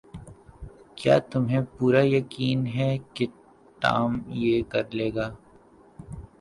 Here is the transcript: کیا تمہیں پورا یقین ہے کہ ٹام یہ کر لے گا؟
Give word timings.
کیا 0.97 1.15
تمہیں 1.31 1.61
پورا 1.77 2.01
یقین 2.05 2.59
ہے 2.67 2.89
کہ 3.13 3.25
ٹام 3.81 4.09
یہ 4.41 4.61
کر 4.69 4.85
لے 4.91 5.09
گا؟ 5.15 5.27